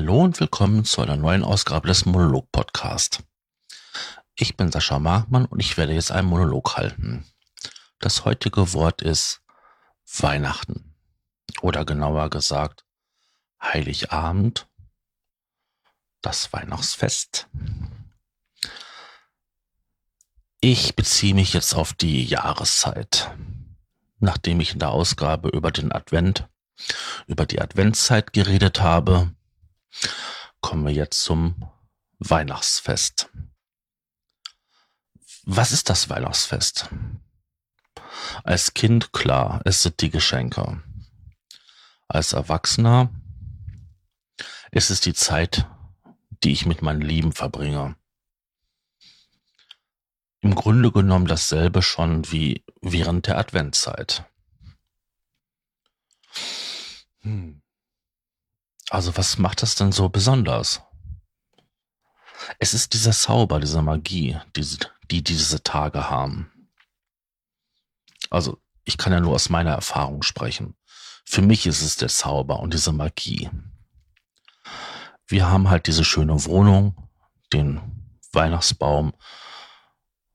Hallo 0.00 0.22
und 0.22 0.40
willkommen 0.40 0.86
zu 0.86 1.02
einer 1.02 1.18
neuen 1.18 1.44
Ausgabe 1.44 1.86
des 1.86 2.06
Monolog-Podcast. 2.06 3.22
Ich 4.34 4.56
bin 4.56 4.72
Sascha 4.72 4.98
Markmann 4.98 5.44
und 5.44 5.60
ich 5.60 5.76
werde 5.76 5.92
jetzt 5.92 6.10
einen 6.10 6.26
Monolog 6.26 6.78
halten. 6.78 7.26
Das 7.98 8.24
heutige 8.24 8.72
Wort 8.72 9.02
ist 9.02 9.42
Weihnachten. 10.16 10.96
Oder 11.60 11.84
genauer 11.84 12.30
gesagt 12.30 12.86
Heiligabend, 13.62 14.70
das 16.22 16.50
Weihnachtsfest. 16.54 17.46
Ich 20.62 20.96
beziehe 20.96 21.34
mich 21.34 21.52
jetzt 21.52 21.74
auf 21.74 21.92
die 21.92 22.24
Jahreszeit. 22.24 23.36
Nachdem 24.18 24.60
ich 24.60 24.72
in 24.72 24.78
der 24.78 24.92
Ausgabe 24.92 25.50
über 25.50 25.70
den 25.70 25.92
Advent, 25.92 26.48
über 27.26 27.44
die 27.44 27.60
Adventszeit 27.60 28.32
geredet 28.32 28.80
habe, 28.80 29.34
kommen 30.60 30.86
wir 30.86 30.92
jetzt 30.92 31.22
zum 31.22 31.70
Weihnachtsfest. 32.18 33.30
Was 35.44 35.72
ist 35.72 35.88
das 35.88 36.08
Weihnachtsfest? 36.08 36.88
Als 38.44 38.74
Kind 38.74 39.12
klar, 39.12 39.62
es 39.64 39.82
sind 39.82 40.00
die 40.00 40.10
Geschenke. 40.10 40.82
Als 42.08 42.32
Erwachsener 42.32 43.10
ist 44.70 44.90
es 44.90 45.00
die 45.00 45.14
Zeit, 45.14 45.66
die 46.44 46.52
ich 46.52 46.66
mit 46.66 46.82
meinen 46.82 47.00
Lieben 47.00 47.32
verbringe 47.32 47.96
im 50.40 50.54
Grunde 50.54 50.90
genommen 50.90 51.26
dasselbe 51.26 51.82
schon 51.82 52.30
wie 52.30 52.64
während 52.80 53.26
der 53.26 53.38
Adventzeit. 53.38 54.24
Hm. 57.20 57.59
Also 58.90 59.16
was 59.16 59.38
macht 59.38 59.62
das 59.62 59.76
denn 59.76 59.92
so 59.92 60.08
besonders? 60.08 60.82
Es 62.58 62.74
ist 62.74 62.92
dieser 62.92 63.12
Zauber, 63.12 63.60
diese 63.60 63.80
Magie, 63.82 64.38
die, 64.56 64.66
die 65.10 65.22
diese 65.22 65.62
Tage 65.62 66.10
haben. 66.10 66.50
Also 68.30 68.58
ich 68.84 68.98
kann 68.98 69.12
ja 69.12 69.20
nur 69.20 69.34
aus 69.34 69.48
meiner 69.48 69.72
Erfahrung 69.72 70.22
sprechen. 70.22 70.74
Für 71.24 71.42
mich 71.42 71.66
ist 71.66 71.82
es 71.82 71.96
der 71.96 72.08
Zauber 72.08 72.58
und 72.58 72.74
diese 72.74 72.92
Magie. 72.92 73.48
Wir 75.28 75.48
haben 75.48 75.70
halt 75.70 75.86
diese 75.86 76.04
schöne 76.04 76.44
Wohnung, 76.44 77.08
den 77.52 77.80
Weihnachtsbaum 78.32 79.12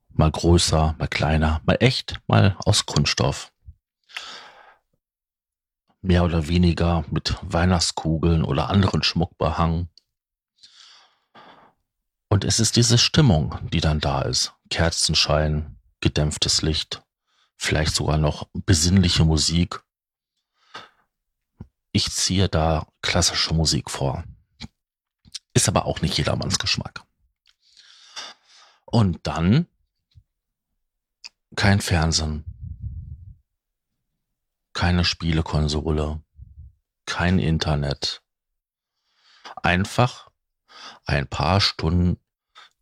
mal 0.08 0.30
größer, 0.30 0.94
mal 0.98 1.08
kleiner, 1.08 1.60
mal 1.66 1.76
echt, 1.80 2.20
mal 2.26 2.56
aus 2.64 2.86
Kunststoff. 2.86 3.52
Mehr 6.06 6.22
oder 6.22 6.46
weniger 6.46 7.04
mit 7.10 7.36
Weihnachtskugeln 7.42 8.44
oder 8.44 8.70
anderen 8.70 9.02
Schmuck 9.02 9.36
behangen. 9.38 9.88
Und 12.28 12.44
es 12.44 12.60
ist 12.60 12.76
diese 12.76 12.96
Stimmung, 12.96 13.58
die 13.72 13.80
dann 13.80 13.98
da 13.98 14.22
ist. 14.22 14.54
Kerzenschein, 14.70 15.80
gedämpftes 15.98 16.62
Licht, 16.62 17.02
vielleicht 17.56 17.92
sogar 17.92 18.18
noch 18.18 18.46
besinnliche 18.52 19.24
Musik. 19.24 19.82
Ich 21.90 22.12
ziehe 22.12 22.48
da 22.48 22.86
klassische 23.02 23.52
Musik 23.52 23.90
vor. 23.90 24.22
Ist 25.54 25.68
aber 25.68 25.86
auch 25.86 26.02
nicht 26.02 26.16
jedermanns 26.16 26.60
Geschmack. 26.60 27.02
Und 28.84 29.26
dann 29.26 29.66
kein 31.56 31.80
Fernsehen. 31.80 32.44
Keine 34.76 35.06
Spielekonsole. 35.06 36.22
Kein 37.06 37.38
Internet. 37.38 38.20
Einfach 39.62 40.28
ein 41.06 41.26
paar 41.26 41.62
Stunden, 41.62 42.20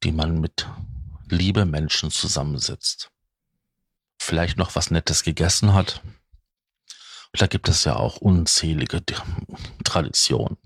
die 0.02 0.10
man 0.10 0.40
mit 0.40 0.66
liebe 1.28 1.64
Menschen 1.64 2.10
zusammensitzt. 2.10 3.12
Vielleicht 4.18 4.58
noch 4.58 4.74
was 4.74 4.90
Nettes 4.90 5.22
gegessen 5.22 5.72
hat. 5.72 6.02
Da 7.32 7.46
gibt 7.46 7.68
es 7.68 7.84
ja 7.84 7.94
auch 7.94 8.16
unzählige 8.16 9.04
Traditionen. 9.84 10.58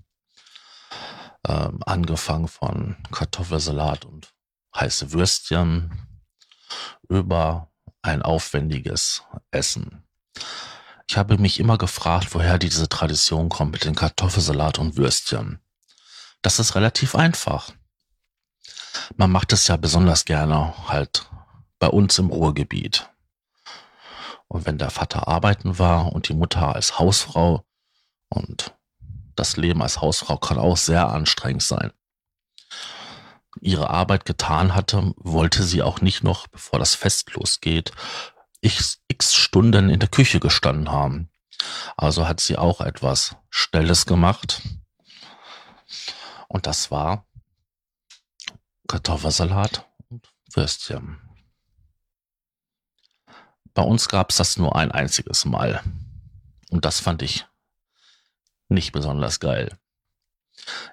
Ähm, 1.47 1.83
angefangen 1.85 2.47
von 2.47 2.97
Kartoffelsalat 3.11 4.03
und 4.03 4.33
heiße 4.75 5.11
Würstchen 5.11 6.07
über 7.07 7.71
ein 8.01 8.23
aufwendiges 8.23 9.21
Essen. 9.51 10.03
Ich 11.09 11.17
habe 11.17 11.39
mich 11.39 11.59
immer 11.59 11.79
gefragt, 11.79 12.35
woher 12.35 12.59
diese 12.59 12.87
Tradition 12.87 13.49
kommt 13.49 13.71
mit 13.71 13.83
den 13.83 13.95
Kartoffelsalat 13.95 14.77
und 14.77 14.95
Würstchen. 14.95 15.59
Das 16.43 16.59
ist 16.59 16.75
relativ 16.75 17.15
einfach. 17.15 17.71
Man 19.17 19.31
macht 19.31 19.51
es 19.51 19.67
ja 19.67 19.75
besonders 19.75 20.25
gerne 20.25 20.75
halt 20.87 21.27
bei 21.79 21.87
uns 21.87 22.19
im 22.19 22.27
Ruhrgebiet. 22.27 23.09
Und 24.47 24.67
wenn 24.67 24.77
der 24.77 24.91
Vater 24.91 25.27
arbeiten 25.27 25.79
war 25.79 26.13
und 26.13 26.29
die 26.29 26.35
Mutter 26.35 26.75
als 26.75 26.99
Hausfrau 26.99 27.65
und 28.29 28.75
das 29.35 29.57
Leben 29.57 29.81
als 29.81 30.01
Hausfrau 30.01 30.37
kann 30.37 30.59
auch 30.59 30.77
sehr 30.77 31.09
anstrengend 31.09 31.63
sein 31.63 31.91
ihre 33.61 33.89
Arbeit 33.89 34.25
getan 34.25 34.75
hatte, 34.75 35.11
wollte 35.17 35.63
sie 35.63 35.81
auch 35.81 36.01
nicht 36.01 36.23
noch, 36.23 36.47
bevor 36.47 36.77
das 36.77 36.93
Fest 36.95 37.33
losgeht, 37.33 37.91
x, 38.61 39.01
x 39.07 39.35
Stunden 39.35 39.89
in 39.89 39.99
der 39.99 40.09
Küche 40.09 40.39
gestanden 40.39 40.91
haben. 40.91 41.29
Also 41.97 42.27
hat 42.27 42.39
sie 42.39 42.57
auch 42.57 42.81
etwas 42.81 43.35
Schnelles 43.49 44.05
gemacht. 44.05 44.61
Und 46.47 46.65
das 46.65 46.91
war 46.91 47.27
Kartoffelsalat 48.87 49.87
und 50.09 50.27
Würstchen. 50.53 51.21
Bei 53.73 53.83
uns 53.83 54.09
gab 54.09 54.31
es 54.31 54.37
das 54.37 54.57
nur 54.57 54.75
ein 54.75 54.91
einziges 54.91 55.45
Mal. 55.45 55.83
Und 56.69 56.85
das 56.85 56.99
fand 56.99 57.21
ich 57.21 57.45
nicht 58.67 58.91
besonders 58.91 59.39
geil. 59.39 59.77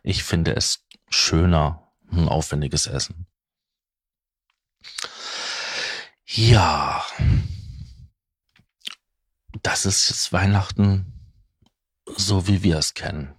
Ich 0.02 0.24
finde 0.24 0.54
es 0.54 0.84
schöner 1.08 1.92
ein 2.10 2.28
aufwendiges 2.28 2.86
Essen. 2.86 3.26
Ja, 6.26 7.04
das 9.62 9.86
ist 9.86 10.08
jetzt 10.08 10.32
Weihnachten 10.32 11.12
so, 12.16 12.46
wie 12.46 12.62
wir 12.62 12.78
es 12.78 12.94
kennen. 12.94 13.34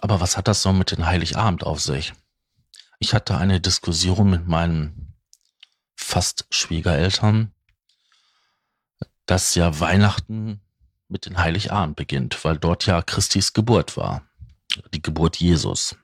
Aber 0.00 0.20
was 0.20 0.36
hat 0.36 0.48
das 0.48 0.62
so 0.62 0.72
mit 0.72 0.90
dem 0.90 1.06
Heiligabend 1.06 1.64
auf 1.64 1.80
sich? 1.80 2.12
Ich 2.98 3.14
hatte 3.14 3.36
eine 3.36 3.60
Diskussion 3.60 4.30
mit 4.30 4.46
meinen 4.46 5.14
fast 5.96 6.46
Schwiegereltern, 6.50 7.52
dass 9.26 9.54
ja 9.54 9.80
Weihnachten 9.80 10.60
mit 11.08 11.26
dem 11.26 11.38
Heiligabend 11.38 11.96
beginnt, 11.96 12.44
weil 12.44 12.58
dort 12.58 12.86
ja 12.86 13.02
Christis 13.02 13.52
Geburt 13.52 13.96
war 13.96 14.26
die 14.92 15.02
Geburt 15.02 15.36
Jesus. 15.36 15.96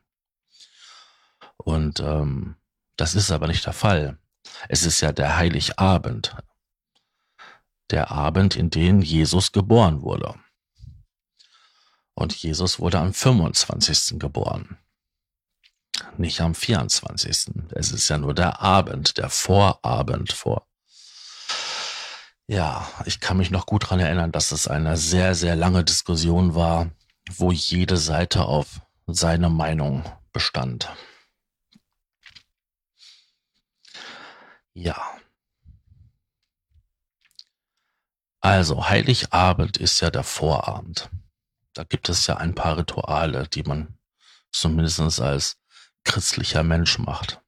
Und 1.57 2.01
ähm, 2.01 2.57
das 2.97 3.15
ist 3.15 3.31
aber 3.31 3.47
nicht 3.47 3.67
der 3.67 3.73
Fall. 3.73 4.19
Es 4.69 4.85
ist 4.85 5.01
ja 5.01 5.13
der 5.13 5.37
Heiligabend, 5.37 6.37
der 7.93 8.11
Abend, 8.11 8.57
in 8.57 8.71
dem 8.71 9.03
Jesus 9.03 9.53
geboren 9.53 10.03
wurde. 10.03 10.35
Und 12.15 12.35
Jesus 12.35 12.79
wurde 12.81 12.99
am 12.99 13.15
25. 13.15 14.19
geboren, 14.19 14.79
nicht 16.17 16.41
am 16.41 16.55
24. 16.55 17.53
Es 17.71 17.93
ist 17.93 18.09
ja 18.09 18.19
nur 18.19 18.35
der 18.35 18.61
Abend, 18.61 19.19
der 19.19 19.31
Vorabend 19.31 20.33
vor. 20.33 20.67
Ja, 22.49 22.87
ich 23.07 23.21
kann 23.21 23.39
mich 23.39 23.51
noch 23.51 23.67
gut 23.67 23.89
dran 23.89 24.01
erinnern, 24.01 24.33
dass 24.33 24.53
es 24.53 24.69
eine 24.69 24.97
sehr, 24.97 25.35
sehr 25.35 25.57
lange 25.57 25.85
Diskussion 25.85 26.55
war, 26.55 26.91
wo 27.31 27.53
jede 27.53 27.97
Seite 27.97 28.45
auf 28.45 28.81
seine 29.07 29.49
Meinung 29.49 30.05
bestand. 30.33 30.91
Ja. 34.75 35.22
Also, 38.43 38.89
Heiligabend 38.89 39.77
ist 39.77 40.01
ja 40.01 40.11
der 40.11 40.25
Vorabend. 40.25 41.09
Da 41.75 41.85
gibt 41.85 42.09
es 42.09 42.27
ja 42.27 42.39
ein 42.39 42.57
paar 42.57 42.77
Rituale, 42.77 43.47
die 43.47 43.63
man 43.63 43.97
zumindest 44.51 45.21
als 45.21 45.59
christlicher 46.03 46.65
Mensch 46.65 46.99
macht. 46.99 47.41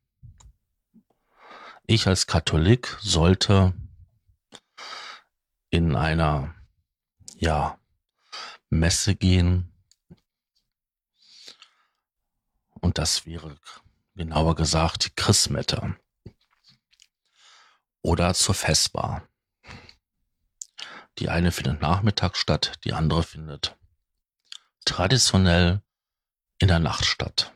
Ich 1.89 2.07
als 2.07 2.29
Katholik 2.29 2.97
sollte 3.01 3.75
in 5.71 5.97
einer, 5.97 6.55
ja, 7.39 7.77
Messe 8.71 9.17
gehen. 9.17 9.73
Und 12.81 12.99
das 12.99 13.27
wäre 13.27 13.59
genauer 14.15 14.55
gesagt 14.55 15.07
die 15.07 15.15
Christmette. 15.17 15.97
Oder 18.01 18.33
zur 18.35 18.55
Festbar. 18.55 19.29
Die 21.19 21.29
eine 21.29 21.53
findet 21.53 21.81
nachmittags 21.81 22.39
statt, 22.39 22.73
die 22.85 22.93
andere 22.93 23.23
findet 23.23 23.77
traditionell 24.85 25.83
in 26.59 26.69
der 26.69 26.79
Nacht 26.79 27.05
statt. 27.05 27.53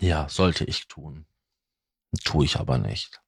Ja, 0.00 0.28
sollte 0.28 0.64
ich 0.64 0.86
tun. 0.86 1.26
Tue 2.24 2.44
ich 2.44 2.56
aber 2.56 2.78
nicht. 2.78 3.20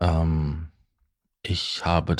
Ähm, 0.00 0.72
ich 1.42 1.84
habe, 1.84 2.16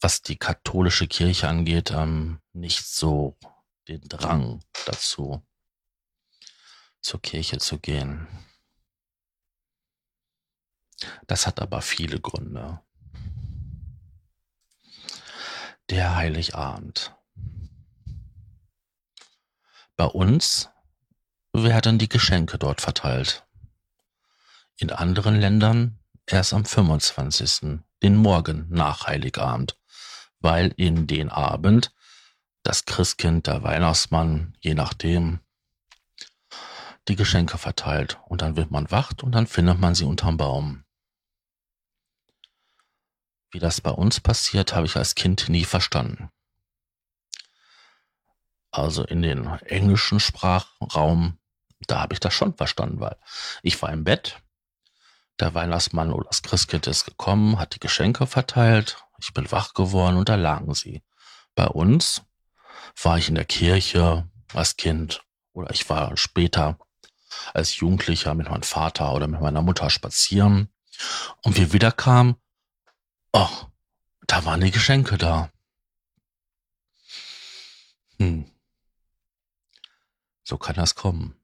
was 0.00 0.22
die 0.22 0.36
katholische 0.36 1.06
Kirche 1.06 1.48
angeht, 1.48 1.90
ähm, 1.90 2.40
nicht 2.52 2.86
so 2.86 3.36
den 3.88 4.02
Drang 4.02 4.62
dazu, 4.86 5.42
zur 7.00 7.22
Kirche 7.22 7.58
zu 7.58 7.78
gehen. 7.78 8.28
Das 11.26 11.46
hat 11.46 11.60
aber 11.60 11.82
viele 11.82 12.20
Gründe. 12.20 12.80
Der 15.88 16.16
Heiligabend. 16.16 17.14
Bei 19.96 20.06
uns 20.06 20.70
werden 21.52 21.98
die 21.98 22.08
Geschenke 22.08 22.58
dort 22.58 22.80
verteilt. 22.80 23.44
In 24.76 24.90
anderen 24.90 25.38
Ländern 25.38 25.98
erst 26.26 26.54
am 26.54 26.64
25., 26.64 27.80
den 28.02 28.16
Morgen 28.16 28.66
nach 28.70 29.06
Heiligabend, 29.06 29.78
weil 30.38 30.72
in 30.76 31.06
den 31.06 31.28
Abend 31.28 31.92
das 32.62 32.84
Christkind, 32.84 33.46
der 33.46 33.62
Weihnachtsmann, 33.62 34.56
je 34.60 34.74
nachdem, 34.74 35.40
die 37.08 37.16
Geschenke 37.16 37.58
verteilt. 37.58 38.18
Und 38.26 38.42
dann 38.42 38.56
wird 38.56 38.70
man 38.70 38.90
wacht 38.90 39.22
und 39.22 39.32
dann 39.32 39.46
findet 39.46 39.80
man 39.80 39.94
sie 39.94 40.04
unterm 40.04 40.36
Baum. 40.36 40.84
Wie 43.50 43.58
das 43.58 43.80
bei 43.80 43.90
uns 43.90 44.20
passiert, 44.20 44.74
habe 44.74 44.86
ich 44.86 44.96
als 44.96 45.14
Kind 45.14 45.48
nie 45.48 45.64
verstanden. 45.64 46.30
Also 48.70 49.04
in 49.04 49.22
den 49.22 49.46
englischen 49.66 50.20
Sprachraum, 50.20 51.38
da 51.86 52.00
habe 52.00 52.14
ich 52.14 52.20
das 52.20 52.32
schon 52.32 52.54
verstanden, 52.54 53.00
weil 53.00 53.16
ich 53.62 53.80
war 53.82 53.92
im 53.92 54.04
Bett, 54.04 54.40
der 55.40 55.54
Weihnachtsmann 55.54 56.12
oder 56.12 56.26
das 56.28 56.42
Christkind 56.42 56.86
ist 56.86 57.04
gekommen, 57.04 57.58
hat 57.58 57.74
die 57.74 57.80
Geschenke 57.80 58.26
verteilt, 58.26 59.04
ich 59.18 59.32
bin 59.32 59.50
wach 59.50 59.74
geworden 59.74 60.16
und 60.16 60.28
da 60.28 60.36
lagen 60.36 60.74
sie. 60.74 61.02
Bei 61.54 61.66
uns 61.66 62.22
war 63.02 63.18
ich 63.18 63.28
in 63.28 63.34
der 63.34 63.44
Kirche 63.44 64.28
als 64.54 64.76
Kind 64.76 65.22
oder 65.52 65.70
ich 65.72 65.88
war 65.88 66.16
später 66.16 66.78
als 67.54 67.76
Jugendlicher 67.76 68.34
mit 68.34 68.48
meinem 68.48 68.62
Vater 68.62 69.12
oder 69.14 69.26
mit 69.26 69.40
meiner 69.40 69.62
Mutter 69.62 69.90
spazieren 69.90 70.68
und 71.42 71.56
wir 71.56 71.72
wieder 71.72 71.92
oh, 73.32 73.66
da 74.26 74.44
waren 74.44 74.60
die 74.60 74.70
Geschenke 74.70 75.18
da. 75.18 75.50
Hm. 78.18 78.50
So 80.44 80.58
kann 80.58 80.76
das 80.76 80.94
kommen. 80.94 81.36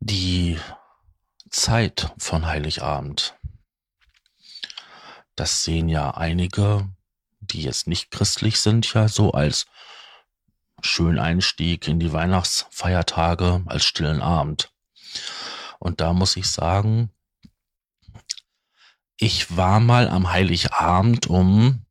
Die 0.00 0.58
Zeit 1.48 2.12
von 2.18 2.46
Heiligabend. 2.46 3.38
Das 5.36 5.64
sehen 5.64 5.88
ja 5.88 6.10
einige, 6.12 6.88
die 7.40 7.62
jetzt 7.62 7.86
nicht 7.86 8.10
christlich 8.10 8.60
sind, 8.60 8.92
ja 8.94 9.08
so 9.08 9.32
als 9.32 9.66
schönen 10.82 11.18
Einstieg 11.18 11.88
in 11.88 11.98
die 11.98 12.12
Weihnachtsfeiertage, 12.12 13.62
als 13.66 13.84
stillen 13.84 14.20
Abend. 14.20 14.72
Und 15.78 16.00
da 16.00 16.12
muss 16.12 16.36
ich 16.36 16.50
sagen, 16.50 17.13
ich 19.16 19.56
war 19.56 19.80
mal 19.80 20.08
am 20.08 20.30
Heiligabend 20.30 21.26
um 21.28 21.84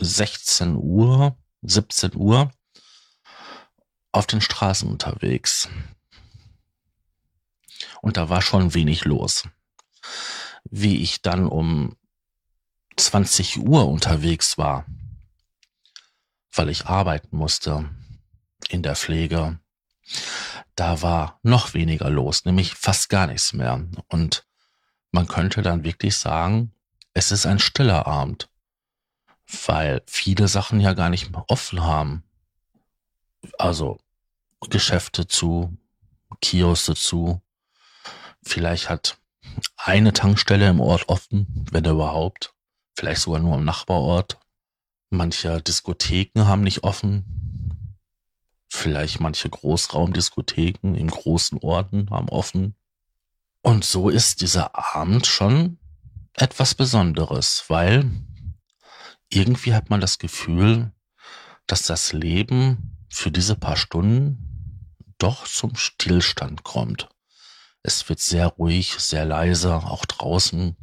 16 0.00 0.76
Uhr, 0.76 1.36
17 1.62 2.14
Uhr 2.14 2.50
auf 4.12 4.26
den 4.26 4.40
Straßen 4.40 4.88
unterwegs. 4.88 5.68
Und 8.02 8.16
da 8.16 8.28
war 8.28 8.42
schon 8.42 8.74
wenig 8.74 9.04
los. 9.04 9.44
Wie 10.64 11.02
ich 11.02 11.22
dann 11.22 11.46
um 11.46 11.96
20 12.96 13.58
Uhr 13.58 13.86
unterwegs 13.88 14.58
war, 14.58 14.86
weil 16.52 16.70
ich 16.70 16.86
arbeiten 16.86 17.36
musste 17.36 17.88
in 18.68 18.82
der 18.82 18.96
Pflege, 18.96 19.60
da 20.74 21.02
war 21.02 21.38
noch 21.42 21.74
weniger 21.74 22.10
los, 22.10 22.44
nämlich 22.44 22.74
fast 22.74 23.08
gar 23.08 23.26
nichts 23.26 23.52
mehr. 23.52 23.86
Und 24.08 24.46
man 25.16 25.26
könnte 25.26 25.62
dann 25.62 25.82
wirklich 25.82 26.14
sagen, 26.14 26.74
es 27.14 27.32
ist 27.32 27.46
ein 27.46 27.58
stiller 27.58 28.06
Abend, 28.06 28.50
weil 29.66 30.02
viele 30.06 30.46
Sachen 30.46 30.78
ja 30.78 30.92
gar 30.92 31.08
nicht 31.08 31.30
mehr 31.30 31.42
offen 31.48 31.82
haben. 31.82 32.22
Also 33.58 33.98
Geschäfte 34.68 35.26
zu, 35.26 35.74
Kioske 36.42 36.94
zu. 36.94 37.40
Vielleicht 38.42 38.90
hat 38.90 39.16
eine 39.78 40.12
Tankstelle 40.12 40.68
im 40.68 40.80
Ort 40.80 41.08
offen, 41.08 41.66
wenn 41.70 41.86
überhaupt. 41.86 42.52
Vielleicht 42.94 43.22
sogar 43.22 43.40
nur 43.40 43.56
im 43.56 43.64
Nachbarort. 43.64 44.38
Manche 45.08 45.62
Diskotheken 45.62 46.44
haben 46.46 46.62
nicht 46.62 46.84
offen. 46.84 47.96
Vielleicht 48.68 49.20
manche 49.20 49.48
Großraumdiskotheken 49.48 50.94
in 50.94 51.08
großen 51.08 51.58
Orten 51.60 52.10
haben 52.10 52.28
offen. 52.28 52.74
Und 53.66 53.84
so 53.84 54.10
ist 54.10 54.42
dieser 54.42 54.94
Abend 54.94 55.26
schon 55.26 55.80
etwas 56.34 56.76
Besonderes, 56.76 57.64
weil 57.66 58.08
irgendwie 59.28 59.74
hat 59.74 59.90
man 59.90 60.00
das 60.00 60.20
Gefühl, 60.20 60.92
dass 61.66 61.82
das 61.82 62.12
Leben 62.12 62.96
für 63.10 63.32
diese 63.32 63.56
paar 63.56 63.76
Stunden 63.76 64.94
doch 65.18 65.48
zum 65.48 65.74
Stillstand 65.74 66.62
kommt. 66.62 67.08
Es 67.82 68.08
wird 68.08 68.20
sehr 68.20 68.46
ruhig, 68.46 68.94
sehr 69.00 69.24
leise, 69.24 69.74
auch 69.74 70.04
draußen. 70.04 70.76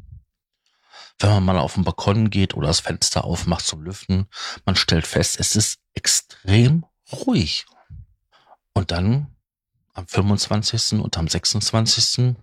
Wenn 1.20 1.30
man 1.30 1.44
mal 1.46 1.60
auf 1.60 1.76
den 1.76 1.86
Balkon 1.86 2.32
geht 2.32 2.54
oder 2.54 2.68
das 2.68 2.82
Fenster 2.82 3.24
aufmacht 3.24 3.66
zum 3.66 3.82
Lüften, 3.82 4.28
man 4.66 4.76
stellt 4.76 5.08
fest, 5.08 5.40
es 5.40 5.56
ist 5.56 5.80
extrem 5.94 6.86
ruhig. 7.14 7.66
Und 8.74 8.92
dann 8.92 9.34
am 9.94 10.06
25. 10.06 11.00
und 11.00 11.18
am 11.18 11.30
26 11.30 12.36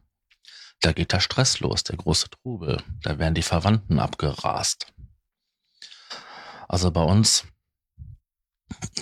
da 0.81 0.93
geht 0.93 1.13
der 1.13 1.21
Stress 1.21 1.61
los, 1.61 1.85
der 1.85 1.97
große 1.97 2.31
Trubel. 2.31 2.83
Da 3.03 3.19
werden 3.19 3.35
die 3.35 3.43
Verwandten 3.43 3.99
abgerast. 3.99 4.93
Also 6.69 6.91
bei 6.91 7.03
uns, 7.03 7.45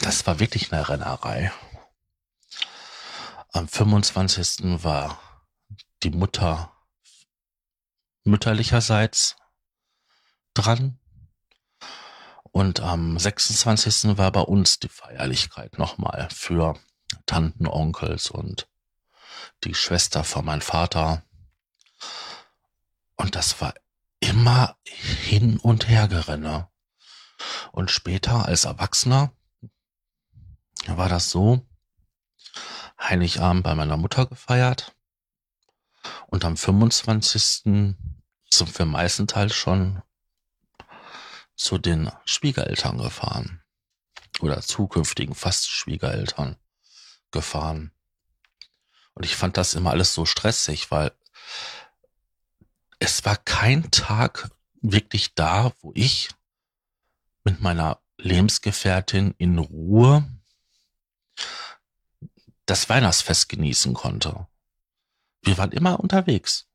das 0.03 0.27
war 0.27 0.41
wirklich 0.41 0.73
eine 0.73 0.89
Rennerei. 0.89 1.53
Am 3.53 3.69
25. 3.69 4.83
war 4.83 5.21
die 6.03 6.11
Mutter 6.11 6.73
mütterlicherseits 8.25 9.37
dran. 10.55 10.99
Und 12.51 12.81
am 12.81 13.19
26. 13.19 14.17
war 14.19 14.33
bei 14.33 14.41
uns 14.41 14.81
die 14.81 14.89
Feierlichkeit 14.89 15.79
nochmal 15.79 16.29
für 16.33 16.79
Tanten, 17.27 17.67
Onkels 17.67 18.31
und 18.31 18.69
die 19.65 19.75
Schwester 19.75 20.25
von 20.25 20.45
meinem 20.45 20.61
Vater 20.61 21.23
und 23.19 23.35
das 23.35 23.61
war 23.61 23.75
immer 24.21 24.79
hin 24.85 25.59
und 25.59 25.89
her 25.89 26.09
gerenne. 26.09 26.69
Und 27.73 27.91
später 27.91 28.47
als 28.47 28.65
Erwachsener 28.65 29.33
war 30.87 31.09
das 31.09 31.31
so, 31.31 31.67
Heiligabend 33.01 33.63
bei 33.63 33.75
meiner 33.75 33.97
Mutter 33.97 34.27
gefeiert 34.27 34.97
und 36.27 36.45
am 36.45 36.57
25. 36.57 37.43
sind 37.63 38.79
wir 38.79 38.87
meistenteils 38.87 39.55
schon 39.55 40.03
zu 41.55 41.79
den 41.79 42.11
Schwiegereltern 42.25 42.99
gefahren 42.99 43.63
oder 44.41 44.63
zukünftigen 44.63 45.35
fast 45.35 45.69
Schwiegereltern 45.69 46.57
gefahren. 47.31 47.93
Und 49.15 49.25
ich 49.25 49.37
fand 49.37 49.57
das 49.57 49.75
immer 49.75 49.91
alles 49.91 50.15
so 50.15 50.25
stressig, 50.25 50.91
weil 50.91 51.13
es 53.09 53.25
war 53.25 53.37
kein 53.37 53.91
Tag 53.91 54.51
wirklich 54.83 55.35
da, 55.35 55.73
wo 55.81 55.93
ich 55.95 56.29
mit 57.43 57.63
meiner 57.63 58.03
Lebensgefährtin 58.19 59.35
in 59.39 59.59
Ruhe 59.59 60.29
das 62.67 62.91
Weihnachtsfest 62.91 63.49
genießen 63.49 63.95
konnte. 63.95 64.47
Wir 65.41 65.57
waren 65.57 65.73
immer 65.73 65.99
unterwegs. 66.01 66.67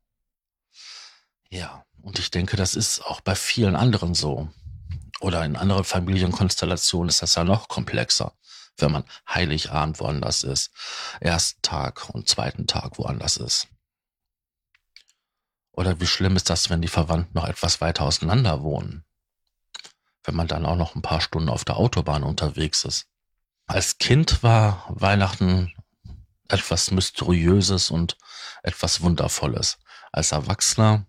Ja, 1.50 1.86
und 2.02 2.18
ich 2.18 2.32
denke, 2.32 2.58
das 2.58 2.74
ist 2.74 3.06
auch 3.06 3.22
bei 3.22 3.36
vielen 3.36 3.76
anderen 3.76 4.16
so. 4.16 4.50
Oder 5.20 5.46
in 5.46 5.56
anderen 5.56 5.84
Familienkonstellationen 5.84 7.10
ist 7.10 7.22
das 7.22 7.36
ja 7.36 7.44
noch 7.44 7.68
komplexer, 7.68 8.34
wenn 8.78 8.92
man 8.92 9.06
Heiligabend 9.30 10.00
woanders 10.00 10.44
ist, 10.44 10.72
ersten 11.20 11.62
Tag 11.62 12.10
und 12.10 12.28
zweiten 12.28 12.66
Tag 12.66 12.98
woanders 12.98 13.38
ist. 13.38 13.68
Oder 15.74 16.00
wie 16.00 16.08
schlimm 16.08 16.36
ist 16.36 16.50
das, 16.50 16.70
wenn 16.70 16.82
die 16.82 16.88
Verwandten 16.88 17.34
noch 17.34 17.48
etwas 17.48 17.82
weiter 17.82 18.06
auseinander 18.06 18.62
wohnen? 18.62 19.06
wenn 20.24 20.36
man 20.36 20.48
dann 20.48 20.66
auch 20.66 20.76
noch 20.76 20.96
ein 20.96 21.02
paar 21.02 21.22
Stunden 21.22 21.50
auf 21.50 21.66
der 21.66 21.78
Autobahn 21.78 22.24
unterwegs 22.24 22.86
ist. 22.86 23.08
Als 23.66 23.98
Kind 23.98 24.44
war 24.44 24.86
Weihnachten 24.90 25.74
etwas 26.48 26.92
Mysteriöses 26.92 27.92
und 27.92 28.18
etwas 28.62 29.02
Wundervolles. 29.02 29.80
Als 30.12 30.32
Erwachsener 30.32 31.08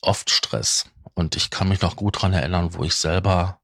oft 0.00 0.30
Stress. 0.30 0.86
Und 1.14 1.36
ich 1.36 1.50
kann 1.50 1.68
mich 1.68 1.80
noch 1.80 1.96
gut 1.96 2.20
dran 2.22 2.32
erinnern, 2.32 2.74
wo 2.74 2.84
ich 2.84 2.94
selber 2.94 3.60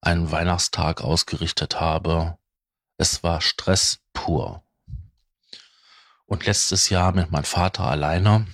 einen 0.00 0.30
Weihnachtstag 0.30 1.00
ausgerichtet 1.00 1.80
habe. 1.80 2.38
Es 2.98 3.22
war 3.22 3.40
Stress 3.40 4.00
pur. 4.12 4.62
Und 6.32 6.46
letztes 6.46 6.88
Jahr 6.88 7.12
mit 7.12 7.30
meinem 7.30 7.44
Vater 7.44 7.84
alleine. 7.84 8.46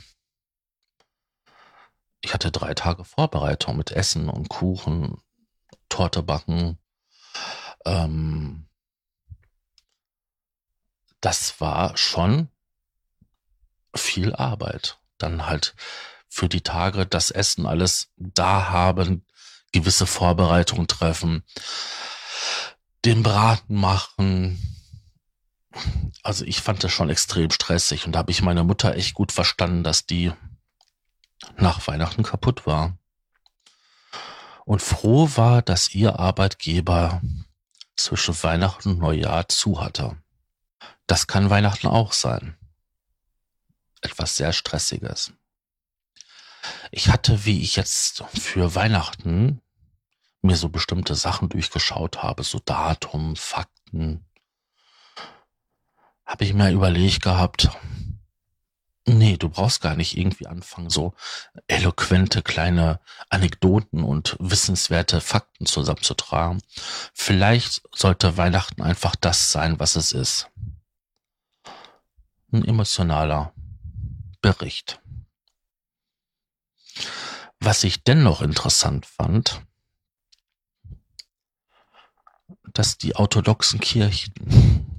Ich 2.23 2.35
hatte 2.35 2.51
drei 2.51 2.75
Tage 2.75 3.05
Vorbereitung 3.05 3.77
mit 3.77 3.93
Essen 3.93 4.29
und 4.29 4.49
Kuchen, 4.49 5.23
Torte 5.89 6.25
backen. 6.25 6.81
Ähm, 7.85 8.69
das 11.21 11.61
war 11.61 11.97
schon 11.97 12.49
viel 13.95 14.35
Arbeit. 14.35 14.99
Dann 15.17 15.47
halt 15.47 15.77
für 16.29 16.49
die 16.49 16.63
Tage 16.63 17.07
das 17.07 17.31
Essen 17.31 17.65
alles 17.65 18.11
da 18.17 18.71
haben, 18.71 19.25
gewisse 19.71 20.09
Vorbereitungen 20.09 20.89
treffen, 20.89 21.45
den 23.05 23.23
Braten 23.23 23.77
machen. 23.77 24.78
Also 26.23 26.45
ich 26.45 26.61
fand 26.61 26.85
das 26.85 26.93
schon 26.93 27.11
extrem 27.11 27.51
stressig 27.51 28.07
und 28.07 28.13
da 28.13 28.21
habe 28.21 28.31
ich 28.31 28.43
meine 28.43 28.65
Mutter 28.65 28.95
echt 28.95 29.15
gut 29.15 29.33
verstanden, 29.33 29.83
dass 29.83 30.07
die 30.07 30.33
nach 31.57 31.87
Weihnachten 31.87 32.23
kaputt 32.23 32.67
war. 32.67 32.99
Und 34.65 34.83
froh 34.83 35.31
war, 35.37 35.63
dass 35.63 35.95
ihr 35.95 36.19
Arbeitgeber 36.19 37.23
zwischen 37.97 38.41
Weihnachten 38.43 38.91
und 38.91 38.99
Neujahr 38.99 39.49
zu 39.49 39.81
hatte. 39.81 40.17
Das 41.07 41.27
kann 41.27 41.51
Weihnachten 41.51 41.87
auch 41.87 42.13
sein. 42.13 42.57
Etwas 44.03 44.37
sehr 44.37 44.53
Stressiges. 44.53 45.33
Ich 46.91 47.09
hatte, 47.09 47.45
wie 47.45 47.63
ich 47.63 47.77
jetzt 47.77 48.25
für 48.35 48.75
Weihnachten 48.75 49.61
mir 50.43 50.57
so 50.57 50.69
bestimmte 50.69 51.15
Sachen 51.15 51.49
durchgeschaut 51.49 52.23
habe, 52.23 52.45
so 52.45 52.61
Datum, 52.65 53.37
Fakten, 53.37 54.25
habe 56.29 56.45
ich 56.45 56.53
mir 56.53 56.71
überlegt 56.71 57.23
gehabt, 57.23 57.71
nee, 59.07 59.39
du 59.39 59.49
brauchst 59.49 59.81
gar 59.81 59.97
nicht 59.97 60.19
irgendwie 60.19 60.47
anfangen, 60.47 60.91
so 60.91 61.15
eloquente 61.67 62.43
kleine 62.43 63.01
Anekdoten 63.31 64.05
und 64.05 64.37
wissenswerte 64.39 65.23
Fakten 65.23 65.65
zusammenzutragen. 65.65 66.63
Vielleicht 67.15 67.81
sollte 67.95 68.37
Weihnachten 68.37 68.83
einfach 68.83 69.17
das 69.17 69.51
sein, 69.51 69.81
was 69.81 69.97
es 69.97 70.13
ist. 70.13 70.51
Ein 72.53 72.65
emotionaler 72.65 73.55
Bericht. 74.43 75.01
Was 77.59 77.85
ich 77.85 78.05
dennoch 78.05 78.43
interessant 78.43 79.07
fand, 79.07 79.63
dass 82.75 82.99
die 82.99 83.17
orthodoxen 83.17 83.81
Kirchen 83.81 84.98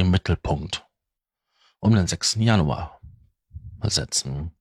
den 0.00 0.10
Mittelpunkt 0.10 0.86
um 1.78 1.94
den 1.94 2.06
6. 2.06 2.36
Januar 2.36 3.00
setzen. 3.82 4.52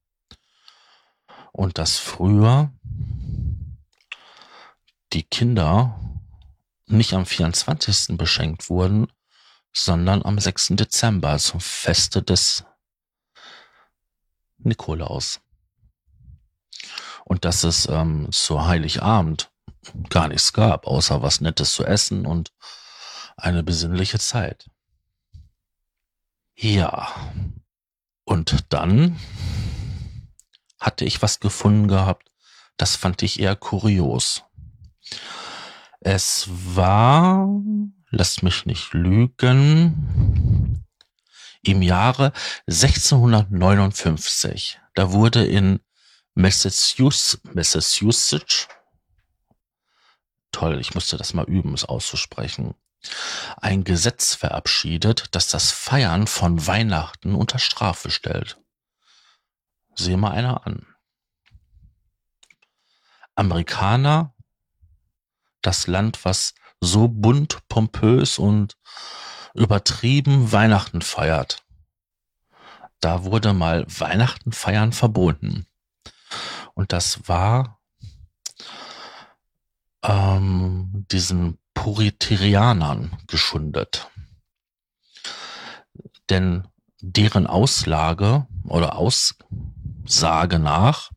Und 1.52 1.78
dass 1.78 1.98
früher 1.98 2.72
die 5.14 5.24
Kinder 5.24 6.00
nicht 6.86 7.14
am 7.14 7.26
24. 7.26 8.18
beschenkt 8.18 8.70
wurden, 8.70 9.08
sondern 9.74 10.24
am 10.24 10.40
6. 10.40 10.68
Dezember 10.72 11.38
zum 11.40 11.60
Feste 11.60 12.22
des 12.22 12.66
Nikolaus 14.58 15.40
und 17.24 17.46
dass 17.46 17.64
es 17.64 17.88
ähm, 17.88 18.32
zu 18.32 18.66
Heiligabend 18.66 19.52
gar 20.10 20.28
nichts 20.28 20.52
gab, 20.52 20.86
außer 20.86 21.22
was 21.22 21.40
Nettes 21.42 21.74
zu 21.74 21.86
essen 21.86 22.26
und 22.26 22.52
eine 23.38 23.64
besinnliche 23.64 24.20
Zeit. 24.20 24.70
Ja, 26.62 27.32
und 28.26 28.66
dann 28.68 29.18
hatte 30.78 31.06
ich 31.06 31.22
was 31.22 31.40
gefunden 31.40 31.88
gehabt, 31.88 32.30
das 32.76 32.98
fand 32.98 33.24
ich 33.24 33.40
eher 33.40 33.56
kurios. 33.56 34.44
Es 36.02 36.50
war, 36.50 37.48
lass 38.10 38.42
mich 38.42 38.66
nicht 38.66 38.94
lügen, 38.94 40.84
im 41.62 41.82
Jahre 41.82 42.34
1659. 42.68 44.82
Da 44.96 45.14
wurde 45.14 45.46
in 45.46 45.80
Massachusetts, 46.34 47.40
Massachusetts, 47.54 48.68
toll, 50.52 50.78
ich 50.82 50.94
musste 50.94 51.16
das 51.16 51.34
mal 51.34 51.46
üben, 51.46 51.74
es 51.74 51.86
auszusprechen, 51.86 52.76
ein 53.58 53.84
Gesetz 53.84 54.36
verabschiedet, 54.36 55.28
das 55.32 55.48
das 55.48 55.72
Feiern 55.72 56.28
von 56.28 56.66
Weihnachten 56.68 57.36
unter 57.36 57.60
Strafe 57.60 58.12
stellt. 58.12 58.60
Sieh 59.96 60.18
mal 60.18 60.32
einer 60.32 60.66
an. 60.66 60.86
Amerikaner, 63.36 64.34
das 65.62 65.88
Land, 65.88 66.26
was 66.26 66.54
so 66.82 67.08
bunt, 67.08 67.68
pompös 67.68 68.38
und 68.38 68.78
übertrieben 69.54 70.52
Weihnachten 70.52 71.02
feiert. 71.02 71.64
Da 73.00 73.24
wurde 73.24 73.54
mal 73.54 73.86
Weihnachten 73.88 74.52
feiern 74.52 74.92
verboten. 74.92 75.66
Und 76.74 76.92
das 76.94 77.28
war 77.28 77.80
ähm, 80.04 81.06
diesen 81.12 81.58
Puritarianern 81.82 83.18
geschundet. 83.28 84.12
Denn 86.30 86.68
deren 87.00 87.48
Auslage 87.48 88.48
oder 88.66 88.98
Aussage 88.98 90.60
nach 90.60 91.12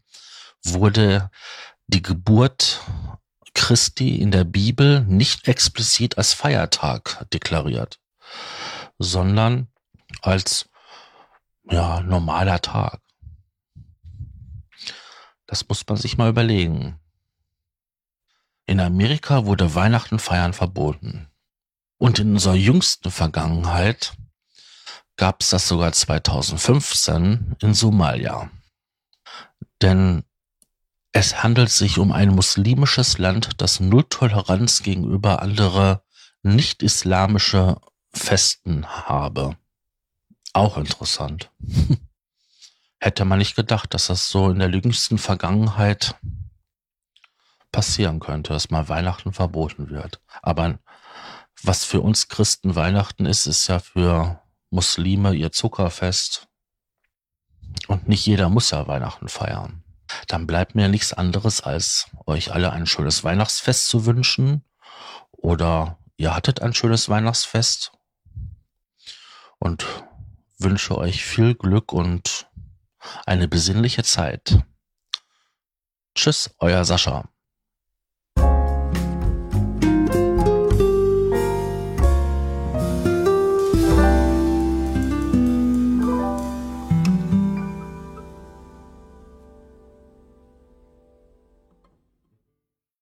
wurde 0.63 1.31
die 1.89 2.01
Geburt 2.01 2.81
Christi 3.55 4.21
in 4.21 4.31
der 4.31 4.45
Bibel 4.45 5.01
nicht 5.01 5.49
explizit 5.49 6.17
als 6.17 6.33
Feiertag 6.33 7.27
deklariert, 7.33 7.99
sondern 8.99 9.67
als 10.21 10.71
ja, 11.65 12.01
normaler 12.03 12.63
Tag. 12.63 13.01
Das 15.47 15.69
muss 15.69 15.85
man 15.89 15.97
sich 15.97 16.17
mal 16.17 16.31
überlegen. 16.31 17.01
In 18.73 18.81
Amerika 18.81 19.45
wurde 19.45 19.75
Weihnachten 19.75 20.19
feiern 20.19 20.55
verboten. 20.55 21.29
Und 21.99 22.19
in 22.19 22.33
unserer 22.33 22.55
jüngsten 22.55 23.11
Vergangenheit 23.11 24.15
gab 25.17 25.43
es 25.43 25.51
das 25.51 25.69
sogar 25.69 25.93
2015 25.93 27.57
in 27.61 27.75
Somalia. 27.75 28.51
Denn 29.83 30.23
es 31.13 31.43
handelt 31.43 31.69
sich 31.69 31.99
um 31.99 32.13
ein 32.13 32.31
muslimisches 32.31 33.19
Land, 33.19 33.61
das 33.61 33.79
null 33.79 34.05
Toleranz 34.05 34.83
gegenüber 34.83 35.43
andere 35.43 36.03
nicht-islamische 36.43 37.79
Festen 38.15 38.87
habe. 38.87 39.59
Auch 40.55 40.79
interessant. 40.79 41.51
hätte 43.03 43.25
man 43.27 43.39
nicht 43.39 43.55
gedacht, 43.55 43.93
dass 43.93 44.07
das 44.07 44.31
so 44.31 44.49
in 44.49 44.61
der 44.61 44.71
jüngsten 44.71 45.19
Vergangenheit 45.19 46.15
passieren 47.73 48.21
könnte, 48.21 48.53
dass 48.53 48.71
mal 48.71 48.89
Weihnachten 48.89 49.33
verboten 49.33 49.91
wird. 49.91 50.21
Aber 50.43 50.79
was 51.63 51.85
für 51.85 52.01
uns 52.01 52.29
Christen 52.29 52.75
Weihnachten 52.75 53.27
ist, 53.27 53.47
ist 53.47 53.67
ja 53.69 53.79
für 53.79 54.41
Muslime 54.71 55.35
ihr 55.35 55.53
Zuckerfest. 55.53 56.49
Und 57.89 58.09
nicht 58.09 58.27
jeder 58.27 58.49
muss 58.49 58.71
ja 58.71 58.87
Weihnachten 58.87 59.29
feiern. 59.29 59.83
Dann 60.29 60.47
bleibt 60.47 60.75
mir 60.75 60.89
nichts 60.89 61.13
anderes, 61.13 61.61
als 61.61 62.11
euch 62.27 62.53
alle 62.53 62.73
ein 62.73 62.87
schönes 62.87 63.25
Weihnachtsfest 63.25 63.87
zu 63.87 64.07
wünschen. 64.07 64.65
Oder 65.31 65.99
ihr 66.17 66.35
hattet 66.35 66.63
ein 66.63 66.75
schönes 66.75 67.09
Weihnachtsfest. 67.09 67.93
Und 69.59 69.87
wünsche 70.59 70.99
euch 70.99 71.25
viel 71.25 71.55
Glück 71.55 71.93
und 71.93 72.51
eine 73.27 73.49
besinnliche 73.49 74.05
Zeit. 74.05 74.63
Tschüss, 76.15 76.55
euer 76.59 76.85
Sascha. 76.85 77.32